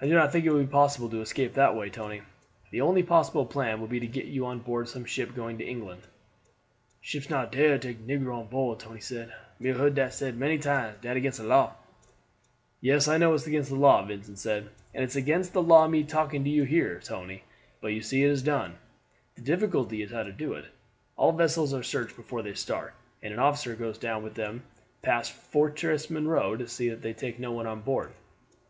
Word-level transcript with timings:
"No, 0.00 0.06
I 0.06 0.08
do 0.08 0.14
not 0.14 0.32
think 0.32 0.46
it 0.46 0.50
will 0.52 0.62
be 0.64 0.66
possible 0.66 1.10
to 1.10 1.20
escape 1.20 1.52
that 1.52 1.76
way, 1.76 1.90
Tony. 1.90 2.22
The 2.70 2.80
only 2.80 3.02
possible 3.02 3.44
plan 3.44 3.78
would 3.82 3.90
be 3.90 4.00
to 4.00 4.06
get 4.06 4.24
you 4.24 4.46
on 4.46 4.60
board 4.60 4.88
some 4.88 5.04
ship 5.04 5.34
going 5.34 5.58
to 5.58 5.66
England." 5.66 6.00
"Ships 7.02 7.28
not 7.28 7.52
dare 7.52 7.76
take 7.76 8.06
negro 8.06 8.36
on 8.38 8.46
board," 8.46 8.78
Tony 8.78 9.00
said. 9.00 9.34
"Me 9.60 9.68
heard 9.72 9.96
dat 9.96 10.14
said 10.14 10.38
many 10.38 10.56
times 10.56 10.96
dat 11.02 11.18
against 11.18 11.38
de 11.38 11.46
law." 11.46 11.74
"Yes, 12.80 13.06
I 13.06 13.18
know 13.18 13.34
it's 13.34 13.46
against 13.46 13.68
the 13.68 13.76
law," 13.76 14.02
Vincent 14.02 14.38
said, 14.38 14.70
"and 14.94 15.04
it's 15.04 15.14
against 15.14 15.52
the 15.52 15.62
law 15.62 15.86
my 15.88 16.00
talking 16.00 16.42
to 16.44 16.48
you 16.48 16.62
here, 16.62 16.98
Tony; 17.04 17.42
but 17.82 17.88
you 17.88 18.00
see 18.00 18.22
it's 18.24 18.40
done. 18.40 18.76
The 19.34 19.42
difficulty 19.42 20.00
is 20.02 20.10
how 20.10 20.22
to 20.22 20.32
do 20.32 20.54
it. 20.54 20.72
All 21.18 21.32
vessels 21.32 21.74
are 21.74 21.82
searched 21.82 22.16
before 22.16 22.40
they 22.40 22.54
start, 22.54 22.94
and 23.22 23.30
an 23.34 23.40
officer 23.40 23.76
goes 23.76 23.98
down 23.98 24.22
with 24.22 24.36
them 24.36 24.62
past 25.02 25.32
Fortress 25.32 26.08
Monroe 26.08 26.56
to 26.56 26.66
see 26.66 26.88
that 26.88 27.02
they 27.02 27.12
take 27.12 27.38
no 27.38 27.52
one 27.52 27.66
on 27.66 27.82
board. 27.82 28.14